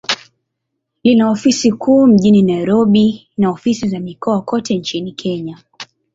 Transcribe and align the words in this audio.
Lina 1.03 1.29
ofisi 1.31 1.71
kuu 1.71 2.07
mjini 2.07 2.41
Nairobi, 2.41 3.27
na 3.37 3.49
ofisi 3.51 3.87
za 3.89 3.99
mikoa 3.99 4.41
kote 4.41 4.75
nchini 4.75 5.11
Kenya. 5.11 5.57